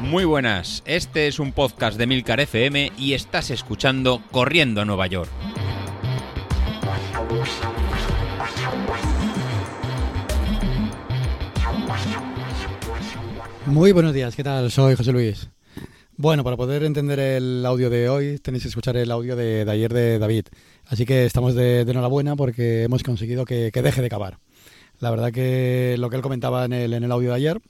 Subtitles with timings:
[0.00, 5.06] Muy buenas, este es un podcast de Milcar FM y estás escuchando Corriendo a Nueva
[5.08, 5.30] York.
[13.66, 14.70] Muy buenos días, ¿qué tal?
[14.70, 15.50] Soy José Luis.
[16.16, 19.92] Bueno, para poder entender el audio de hoy tenéis que escuchar el audio de, ayer
[19.92, 20.46] de David.
[20.86, 24.38] Así que estamos de, enhorabuena porque hemos conseguido que, deje de cavar.
[25.00, 27.60] La verdad que lo que él comentaba en el, en el audio de ayer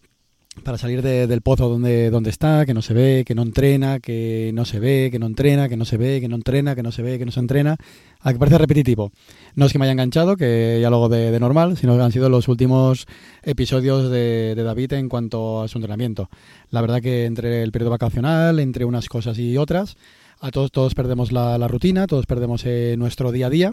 [0.62, 4.50] para salir del pozo donde, donde está, que no se ve, que no entrena, que
[4.55, 6.92] no se ve, que no entrena, que no se ve, que no entrena, que no
[6.92, 7.77] se ve, que no se entrena,
[8.20, 9.12] a que parece repetitivo.
[9.55, 12.12] No es que me haya enganchado, que ya lo hago de, normal, sino que han
[12.12, 13.06] sido los últimos
[13.42, 16.28] episodios de, David en cuanto a su entrenamiento.
[16.70, 19.97] La verdad que entre el periodo vacacional, entre unas cosas y otras,
[20.41, 23.72] a todos, todos perdemos la, rutina, todos perdemos eh, nuestro día a día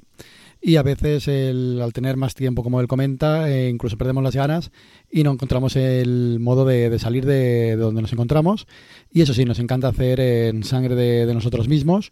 [0.66, 4.72] y a veces al tener más tiempo, como él comenta, eh, incluso perdemos las ganas
[5.12, 8.66] y no encontramos el modo de, salir de, donde nos encontramos.
[9.12, 12.12] Y eso sí, nos encanta hacer en sangre de, nosotros mismos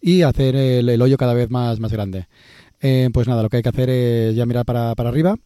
[0.00, 2.28] y hacer el, hoyo cada vez más, más grande.
[2.80, 5.36] Eh, pues nada, lo que hay que hacer es ya mirar para, para arriba,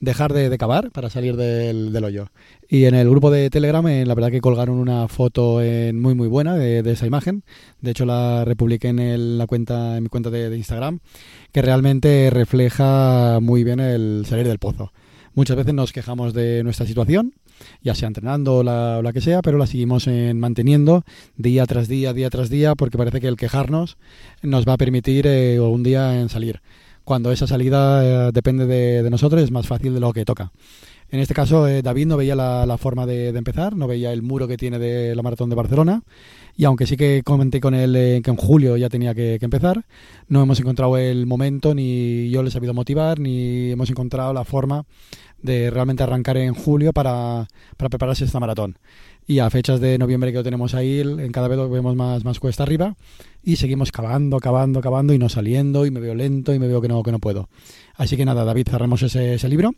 [0.00, 2.26] dejar de, cavar para salir del, del, hoyo.
[2.68, 5.60] Y en el grupo de Telegram, eh, la verdad que colgaron una foto
[5.94, 7.44] muy muy buena de, esa imagen.
[7.80, 10.98] De hecho, la republiqué en, la cuenta, en mi cuenta de, Instagram,
[11.52, 14.92] que realmente refleja muy bien el salir del pozo.
[15.34, 17.34] Muchas veces nos quejamos de nuestra situación,
[17.82, 21.04] ya sea entrenando o la, la, que sea, pero la seguimos en manteniendo
[21.36, 23.96] día tras día, día tras día, porque parece que el quejarnos
[24.42, 26.60] nos va a permitir eh, algún día en salir.
[27.04, 30.52] Cuando esa salida eh, depende de, nosotros es más fácil de lo que toca.
[31.10, 34.46] En este caso, eh, David no veía la, forma de, empezar, no veía el muro
[34.46, 36.02] que tiene de la maratón de Barcelona.
[36.56, 39.84] Y aunque sí que comenté con él que en julio ya tenía que, que, empezar,
[40.28, 44.44] no hemos encontrado el momento, ni yo les he sabido motivar, ni hemos encontrado la
[44.44, 44.84] forma
[45.42, 48.78] de realmente arrancar en julio para, para prepararse esta maratón.
[49.26, 52.24] Y a fechas de noviembre que lo tenemos ahí, en cada vez lo vemos más,
[52.24, 52.96] más cuesta arriba
[53.42, 56.80] y seguimos cavando, cavando, cavando y no saliendo y me veo lento y me veo
[56.80, 57.48] que no, que no puedo.
[57.94, 59.72] Así que nada, David, cerramos ese, ese libro.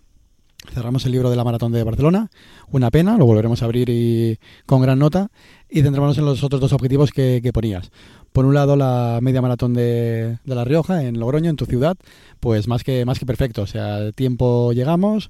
[0.70, 2.30] Cerramos el libro de la Maratón de Barcelona,
[2.70, 5.30] una pena, lo volveremos a abrir y con gran nota
[5.68, 7.90] y centrémonos en los otros dos objetivos que, ponías.
[8.32, 11.96] Por un lado, la media maratón de, de, La Rioja, en Logroño, en tu ciudad,
[12.40, 13.62] pues más que, más que perfecto.
[13.62, 15.28] O sea, tiempo llegamos.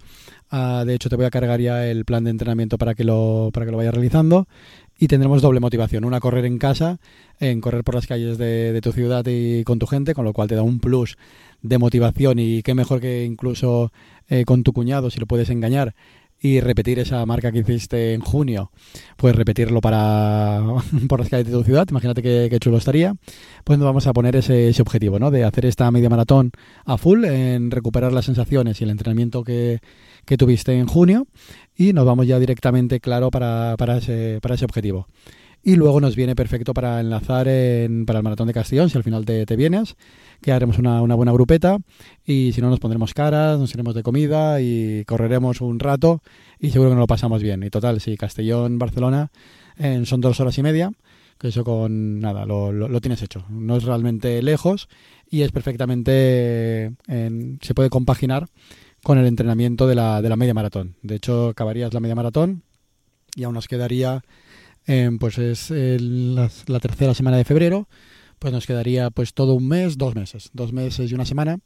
[0.50, 3.50] Ah, de hecho, te voy a cargar ya el plan de entrenamiento para que lo,
[3.52, 4.46] para que lo vayas realizando.
[4.98, 6.04] Y tendremos doble motivación.
[6.04, 6.98] Una, correr en casa,
[7.40, 10.48] en correr por las calles de, tu ciudad y con tu gente, con lo cual
[10.48, 11.16] te da un plus
[11.60, 12.38] de motivación.
[12.38, 13.92] Y qué mejor que incluso
[14.28, 15.94] eh, con tu cuñado, si lo puedes engañar,
[16.42, 18.72] y repetir esa marca que hiciste en junio,
[19.16, 20.60] pues repetirlo para
[21.08, 23.14] por las calles de tu ciudad, imagínate qué, chulo estaría,
[23.62, 25.30] pues nos vamos a poner ese, ese, objetivo, ¿no?
[25.30, 26.50] De hacer esta media maratón
[26.84, 29.80] a full, en recuperar las sensaciones y el entrenamiento que,
[30.24, 31.26] que tuviste en junio
[31.76, 35.06] y nos vamos ya directamente, claro, para, para, ese, objetivo.
[35.64, 39.04] Y luego nos viene perfecto para enlazar en, para el maratón de Castellón, si al
[39.04, 39.96] final te, vienes,
[40.40, 41.78] que haremos una, una, buena grupeta
[42.26, 46.20] y si no nos pondremos caras, nos iremos de comida y correremos un rato
[46.58, 47.62] y seguro que nos lo pasamos bien.
[47.62, 49.30] Y total, si Castellón, Barcelona
[50.04, 50.90] son dos horas y media,
[51.38, 53.44] que eso con nada, lo, lo, tienes hecho.
[53.48, 54.88] No es realmente lejos
[55.30, 58.48] y es perfectamente, se puede compaginar
[59.02, 60.96] con el entrenamiento de la, de la media maratón.
[61.02, 62.62] De hecho, acabarías la media maratón
[63.34, 64.22] y aún nos quedaría
[65.18, 67.88] pues es la, tercera semana de febrero,
[68.38, 71.58] pues nos quedaría pues todo un mes, dos meses, dos meses y una semana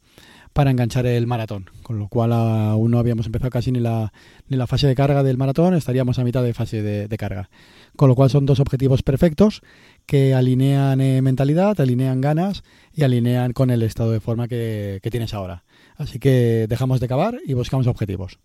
[0.53, 4.13] para enganchar el maratón, con lo cual aún no habíamos empezado casi ni la,
[4.49, 7.51] ni la fase de carga del maratón, estaríamos a mitad de fase de, carga.
[7.95, 9.61] Con lo cual son dos objetivos perfectos
[10.07, 15.35] que alinean eh, mentalidad, alinean ganas y alinean con el estado de forma que, tienes
[15.35, 15.65] ahora.
[15.97, 18.39] Así que dejamos de cavar y buscamos objetivos.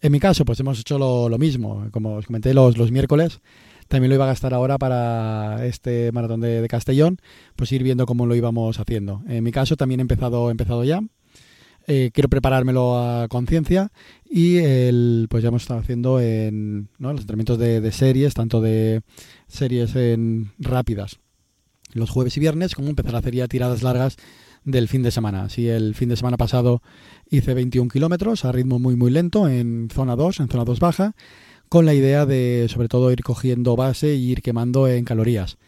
[0.00, 3.40] En mi caso, pues hemos hecho lo, mismo, como os comenté los, los miércoles,
[3.92, 7.18] también lo iba a gastar ahora para este maratón de, Castellón,
[7.56, 9.22] pues ir viendo cómo lo íbamos haciendo.
[9.28, 11.02] En mi caso también he empezado, empezado ya.
[11.86, 13.92] Eh, quiero preparármelo a conciencia
[14.24, 19.02] y el, pues ya hemos estado haciendo en los entrenamientos de, series, tanto de
[19.46, 21.18] series en rápidas
[21.92, 24.16] los jueves y viernes, como empezar a hacer ya tiradas largas
[24.64, 25.48] del fin de semana.
[25.48, 26.82] Si el fin de semana pasado
[27.30, 31.14] hice 21 kilómetros a ritmo muy muy lento en zona 2, en zona 2 baja,
[31.68, 35.58] con la idea de sobre todo ir cogiendo base y ir quemando en calorías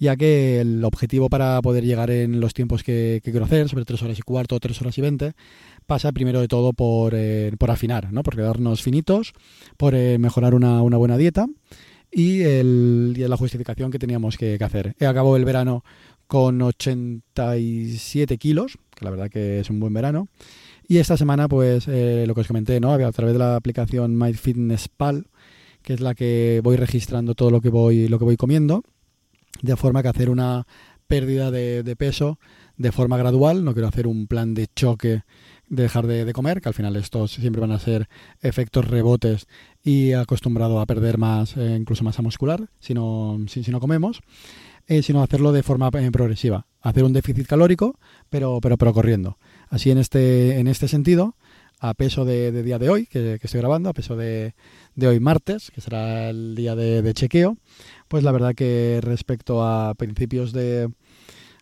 [0.00, 4.02] ya que el objetivo para poder llegar en los tiempos que, quiero hacer, sobre 3
[4.02, 5.32] horas y cuarto o 3 horas y 20,
[5.86, 8.22] pasa primero de todo por, eh, por afinar, ¿no?
[8.22, 9.34] por quedarnos finitos,
[9.76, 11.46] por eh, mejorar una, una, buena dieta
[12.10, 14.96] y, el, y la justificación que teníamos que, que hacer.
[14.98, 15.84] He acabado el verano
[16.30, 20.28] con 87 kilos, que la verdad que es un buen verano,
[20.86, 22.92] Y esta semana, pues eh, lo que os comenté, ¿no?
[22.92, 25.26] A través de la aplicación MyFitnessPal,
[25.82, 28.84] que es la que voy registrando todo lo que voy, lo que voy comiendo,
[29.60, 30.68] de forma que hacer una
[31.08, 32.38] pérdida de, peso
[32.76, 35.22] de forma gradual, no quiero hacer un plan de choque
[35.68, 38.08] de dejar de, comer, que al final estos siempre van a ser
[38.40, 39.48] efectos rebotes
[39.82, 44.20] y acostumbrado a perder más, eh, incluso masa muscular, si no, si, no comemos,
[44.90, 47.96] eh, sino hacerlo de forma eh, progresiva, hacer un déficit calórico,
[48.28, 49.38] pero, pero, pero corriendo.
[49.68, 51.36] Así en este, en este sentido,
[51.78, 54.56] a peso de, día de hoy, que, estoy grabando, a peso de,
[54.96, 57.56] de, hoy martes, que será el día de, chequeo,
[58.08, 60.90] pues la verdad que respecto a principios de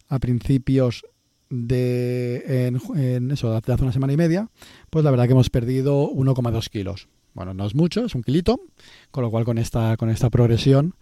[0.09, 1.05] a principios
[1.51, 2.67] de
[2.97, 4.49] en, eso, hace una semana y media,
[4.89, 7.09] pues la verdad que hemos perdido 1,2 kilos.
[7.35, 8.59] Bueno, no es mucho, es un kilito,
[9.11, 10.95] con lo cual con esta, con esta progresión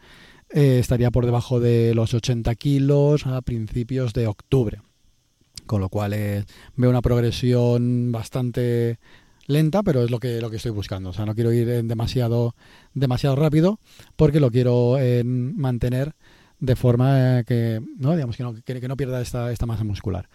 [0.51, 4.81] eh, estaría por debajo de los 80 kilos a principios de octubre.
[5.67, 6.45] Con lo cual eh,
[6.77, 8.99] veo una progresión bastante
[9.47, 11.11] lenta, pero es lo que, lo que estoy buscando.
[11.11, 12.55] O sea, no quiero ir demasiado,
[12.95, 13.81] demasiado rápido
[14.17, 16.15] porque lo quiero mantener
[16.59, 20.29] de forma que no, digamos, que, no, que, no pierda esta, esta masa muscular.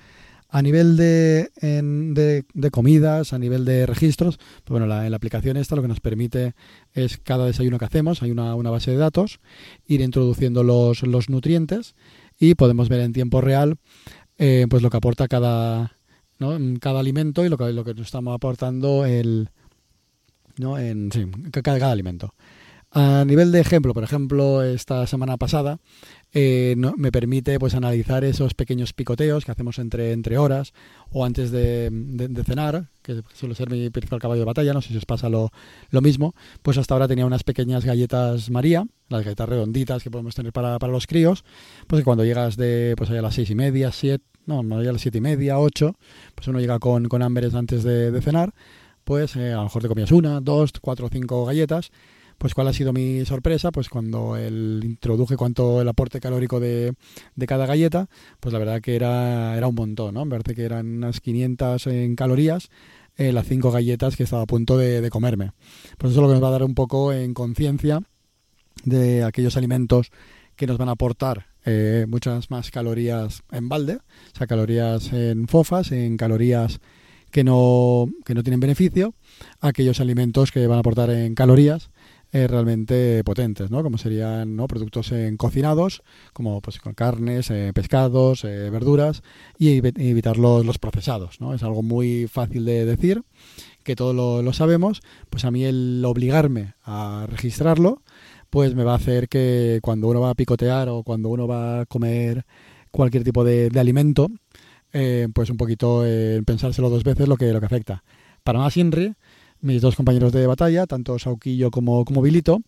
[0.54, 5.78] A nivel de, de, comidas, a nivel de registros, pues bueno, la, la, aplicación esta
[5.78, 6.56] lo que nos permite
[6.94, 9.40] es cada desayuno que hacemos, hay una, una base de datos,
[9.88, 11.96] ir introduciendo los, los, nutrientes
[12.38, 13.78] y podemos ver en tiempo real
[14.38, 15.98] eh, pues lo que aporta cada,
[16.38, 16.58] ¿no?
[16.82, 19.50] cada alimento y lo que, lo que nos estamos aportando el,
[20.58, 20.78] ¿no?
[20.78, 22.34] en sí, cada alimento.
[22.94, 25.80] A nivel de ejemplo, por ejemplo, esta semana pasada
[26.34, 30.74] eh, me permite pues analizar esos pequeños picoteos que hacemos entre, entre horas
[31.10, 31.90] o antes de,
[32.46, 35.52] cenar, que suele ser mi principal caballo de batalla, no sé si os pasa lo,
[35.90, 40.36] lo, mismo, pues hasta ahora tenía unas pequeñas galletas María, las galletas redonditas que podemos
[40.36, 41.46] tener para, para los críos,
[41.88, 45.20] pues cuando llegas de pues a las seis y media, siete, no, a las siete
[45.20, 45.96] y media, ocho,
[46.36, 48.54] pues uno llega con, con hambre antes de, cenar,
[49.06, 51.90] pues eh, a lo mejor te comías una, dos, cuatro o cinco galletas
[52.42, 56.96] pues cuál ha sido mi sorpresa, pues cuando él introduje cuánto el aporte calórico de,
[57.36, 58.10] de cada galleta,
[58.40, 60.26] pues la verdad que era, era un montón, ¿no?
[60.26, 62.70] Vez de que eran unas 500 en calorías,
[63.16, 65.52] eh, las cinco galletas que estaba a punto de, comerme.
[66.00, 68.02] Pues eso es lo que nos va a dar un poco en conciencia
[68.86, 70.12] de aquellos alimentos
[70.56, 75.48] que nos van a aportar eh, muchas más calorías en balde, o sea, calorías en
[75.48, 76.80] fofas, en calorías
[77.30, 79.14] que no, que no tienen beneficio,
[79.60, 81.92] aquellos alimentos que van a aportar en calorías
[82.34, 83.84] eh, realmente potentes, ¿no?
[83.84, 84.66] Como serían ¿no?
[84.68, 86.02] productos en cocinados,
[86.32, 89.22] como pues con carnes, eh, pescados, eh, verduras,
[89.58, 91.54] y evitar los, los, procesados, ¿no?
[91.54, 93.24] Es algo muy fácil de decir,
[93.84, 98.02] que todos lo, sabemos, pues a mí el obligarme a registrarlo,
[98.50, 101.82] pues me va a hacer que cuando uno va a picotear o cuando uno va
[101.82, 102.46] a comer
[102.92, 104.30] cualquier tipo de, alimento,
[105.34, 106.06] pues un poquito
[106.46, 108.04] pensárselo dos veces lo que, lo que afecta.
[108.44, 109.16] Para más INRI,
[109.62, 112.62] mis dos compañeros de batalla, tanto Sauquillo como, como Vilito,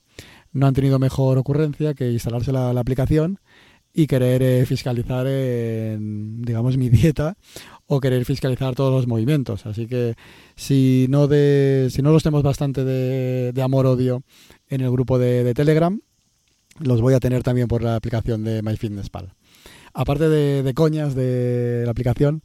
[0.51, 3.39] no han tenido mejor ocurrencia que instalarse la, aplicación
[3.93, 7.35] y querer eh, fiscalizar, digamos, mi dieta
[7.87, 9.65] o querer fiscalizar todos los movimientos.
[9.65, 10.15] Así que
[10.55, 14.23] si no, de, si no los tenemos bastante de, amor-odio
[14.69, 15.99] en el grupo de, Telegram,
[16.79, 19.33] los voy a tener también por la aplicación de MyFitnessPal.
[19.93, 22.41] Aparte de, de coñas de la aplicación,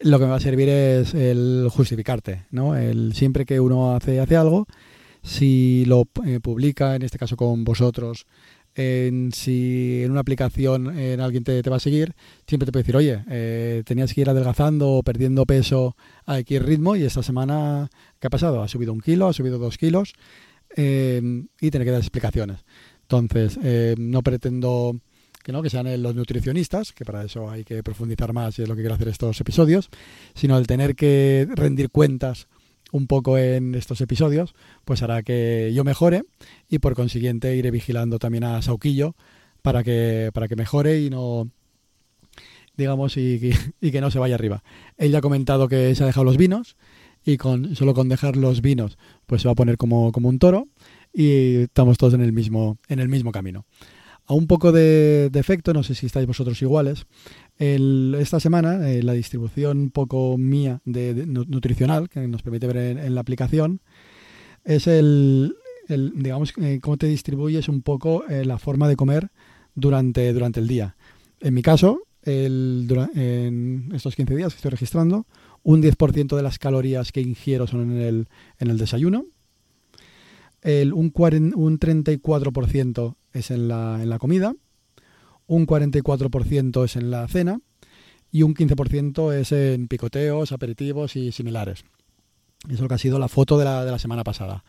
[0.00, 2.76] lo que me va a servir es el justificarte, ¿no?
[2.76, 4.66] El siempre que uno hace, hace algo,
[5.22, 8.26] si lo eh, publica, en este caso con vosotros,
[8.74, 12.14] en, si en una aplicación en alguien te, va a seguir,
[12.46, 15.96] siempre te puede decir, oye, eh, tenías que ir adelgazando o perdiendo peso
[16.26, 18.62] a X ritmo y esta semana, ¿qué ha pasado?
[18.62, 20.12] Ha subido un kilo, ha subido dos kilos
[20.76, 21.20] eh,
[21.60, 22.64] y tener que dar explicaciones.
[23.02, 23.58] Entonces,
[23.98, 25.00] no pretendo
[25.42, 28.68] que no que sean los nutricionistas, que para eso hay que profundizar más y es
[28.68, 29.88] lo que quiero hacer estos episodios,
[30.34, 32.48] sino el tener que rendir cuentas
[32.90, 34.54] un poco en estos episodios,
[34.84, 36.24] pues hará que yo mejore
[36.68, 39.14] y por consiguiente iré vigilando también a Sauquillo
[39.62, 41.50] para que, para que mejore y no
[42.76, 44.62] digamos y, que no se vaya arriba.
[44.96, 46.76] Él ya ha comentado que se ha dejado los vinos
[47.24, 50.38] y con solo con dejar los vinos pues se va a poner como, como un
[50.38, 50.68] toro
[51.12, 53.66] y estamos todos en el mismo en el mismo camino.
[54.28, 57.06] A un poco de, efecto, no sé si estáis vosotros iguales,
[57.58, 63.22] esta semana eh, la distribución poco mía de, nutricional que nos permite ver en, la
[63.22, 63.80] aplicación
[64.66, 65.56] es el,
[65.88, 69.30] digamos, eh, cómo te distribuyes un poco eh, la forma de comer
[69.74, 70.94] durante, durante el día.
[71.40, 75.24] En mi caso, el, en estos 15 días que estoy registrando,
[75.62, 79.24] un 10% de las calorías que ingiero son en el, en el desayuno,
[80.60, 84.54] el, un, un 34% es en la, en la comida,
[85.46, 87.60] un 44% es en la cena
[88.30, 91.84] y un 15% es en picoteos, aperitivos y similares.
[92.64, 94.64] Eso es lo que ha sido la foto de la, de la semana pasada.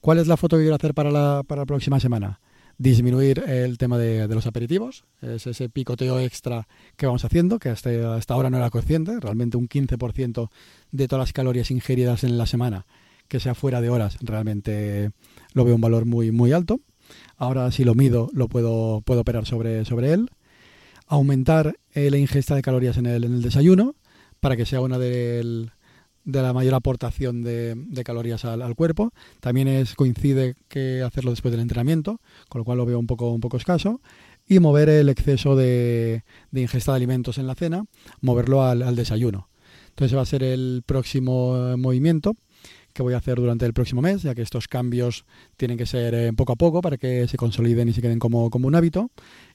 [0.00, 2.40] ¿Cuál es la foto que quiero hacer para la, para la próxima semana?
[2.78, 7.70] Disminuir el tema de, de, los aperitivos, es ese picoteo extra que vamos haciendo, que
[7.70, 10.50] hasta, hasta ahora no era consciente, realmente un 15%
[10.92, 12.84] de todas las calorías ingeridas en la semana,
[13.28, 15.10] que sea fuera de horas, realmente
[15.54, 16.80] lo veo un valor muy, muy alto.
[17.36, 20.30] Ahora si lo mido, lo puedo, puedo operar sobre, sobre él.
[21.06, 23.94] Aumentar eh, la ingesta de calorías en el, en el desayuno,
[24.40, 25.70] para que sea una de
[26.24, 29.12] la mayor aportación de, calorías al, al, cuerpo.
[29.40, 33.30] También es, coincide que hacerlo después del entrenamiento, con lo cual lo veo un poco,
[33.30, 34.00] un poco escaso.
[34.48, 37.84] Y mover el exceso de, de ingesta de alimentos en la cena,
[38.20, 39.48] moverlo al, al, desayuno.
[39.88, 42.36] Entonces va a ser el próximo eh, movimiento
[42.96, 45.26] que voy a hacer durante el próximo mes, ya que estos cambios
[45.56, 48.48] tienen que ser eh, poco a poco para que se consoliden y se queden como,
[48.50, 49.10] un hábito.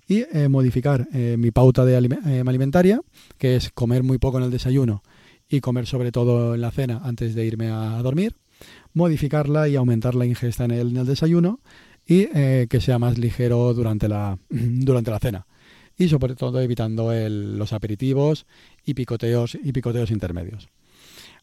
[0.07, 3.01] Y eh, modificar eh, mi pauta de aliment alimentaria,
[3.37, 5.01] que es comer muy poco en el desayuno
[5.49, 8.35] y comer sobre todo en la cena antes de irme a dormir,
[8.93, 11.59] modificarla y aumentar la ingesta en el, desayuno
[12.05, 15.47] y que sea más ligero durante la, durante la cena.
[15.97, 18.45] Y sobre todo evitando los aperitivos
[18.85, 20.69] y picoteos, y picoteos intermedios.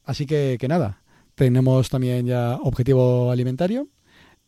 [0.04, 1.02] Así que nada,
[1.38, 3.88] tenemos también ya objetivo alimentario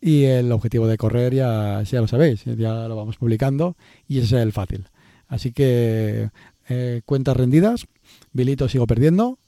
[0.00, 3.76] y el objetivo de correr ya, ya lo sabéis, ya lo vamos publicando
[4.08, 4.88] y ese es el fácil.
[5.28, 6.30] Así que
[6.68, 7.86] eh, cuentas rendidas,
[8.32, 9.38] Bilito sigo perdiendo,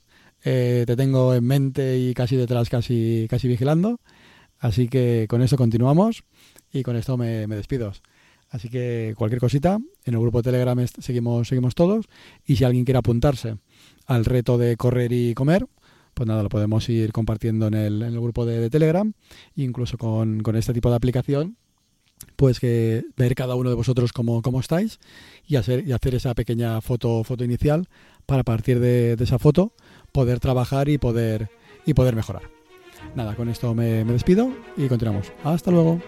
[0.45, 3.99] eh, te tengo en mente y casi detrás, casi, casi vigilando.
[4.57, 6.23] Así que con esto continuamos
[6.71, 7.91] y con esto me, me despido.
[8.49, 12.05] Así que cualquier cosita, en el grupo de Telegram seguimos, seguimos todos
[12.45, 13.57] y si alguien quiere apuntarse
[14.05, 15.65] al reto de correr y comer,
[16.13, 19.11] pues nada, lo podemos ir compartiendo en el, en el grupo de, Telegram,
[19.55, 21.57] incluso con, con, este tipo de aplicación,
[22.35, 24.99] pues que ver cada uno de vosotros cómo, cómo estáis
[25.47, 27.87] y hacer, y hacer esa pequeña foto, foto inicial
[28.25, 29.73] para partir de, esa foto
[30.11, 31.49] poder trabajar y poder,
[31.85, 32.43] y poder mejorar.
[33.15, 35.33] Nada, con esto me despido y continuamos.
[35.43, 35.99] Hasta luego.